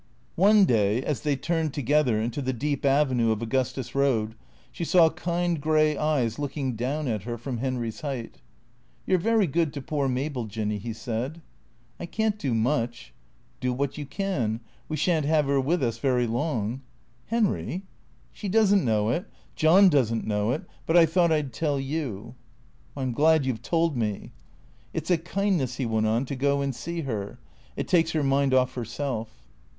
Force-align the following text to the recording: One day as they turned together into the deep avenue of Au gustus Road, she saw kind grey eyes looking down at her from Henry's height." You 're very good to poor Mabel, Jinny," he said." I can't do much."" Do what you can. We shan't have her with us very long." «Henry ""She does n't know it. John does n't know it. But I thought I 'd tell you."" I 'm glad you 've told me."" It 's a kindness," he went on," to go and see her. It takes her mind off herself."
One 0.35 0.65
day 0.65 1.03
as 1.03 1.21
they 1.21 1.35
turned 1.35 1.75
together 1.75 2.19
into 2.19 2.41
the 2.41 2.53
deep 2.53 2.85
avenue 2.87 3.31
of 3.31 3.39
Au 3.43 3.45
gustus 3.45 3.93
Road, 3.93 4.33
she 4.71 4.83
saw 4.83 5.11
kind 5.11 5.61
grey 5.61 5.95
eyes 5.95 6.39
looking 6.39 6.75
down 6.75 7.07
at 7.07 7.21
her 7.21 7.37
from 7.37 7.59
Henry's 7.59 8.01
height." 8.01 8.41
You 9.05 9.13
're 9.15 9.19
very 9.19 9.45
good 9.45 9.71
to 9.73 9.79
poor 9.83 10.07
Mabel, 10.09 10.45
Jinny," 10.45 10.79
he 10.79 10.91
said." 10.91 11.39
I 11.99 12.07
can't 12.07 12.39
do 12.39 12.55
much."" 12.55 13.13
Do 13.61 13.71
what 13.71 13.95
you 13.95 14.07
can. 14.07 14.61
We 14.89 14.97
shan't 14.97 15.27
have 15.27 15.45
her 15.45 15.61
with 15.61 15.83
us 15.83 15.99
very 15.99 16.25
long." 16.25 16.81
«Henry 17.27 17.83
""She 18.31 18.49
does 18.49 18.73
n't 18.73 18.83
know 18.83 19.09
it. 19.09 19.25
John 19.55 19.87
does 19.87 20.11
n't 20.11 20.25
know 20.25 20.49
it. 20.49 20.63
But 20.87 20.97
I 20.97 21.05
thought 21.05 21.31
I 21.31 21.43
'd 21.43 21.53
tell 21.53 21.79
you."" 21.79 22.33
I 22.97 23.03
'm 23.03 23.11
glad 23.11 23.45
you 23.45 23.53
've 23.53 23.61
told 23.61 23.95
me."" 23.95 24.31
It 24.95 25.05
's 25.05 25.11
a 25.11 25.19
kindness," 25.19 25.75
he 25.75 25.85
went 25.85 26.07
on," 26.07 26.25
to 26.25 26.35
go 26.35 26.59
and 26.61 26.73
see 26.73 27.01
her. 27.01 27.37
It 27.77 27.87
takes 27.87 28.13
her 28.13 28.23
mind 28.23 28.51
off 28.55 28.73
herself." 28.73 29.43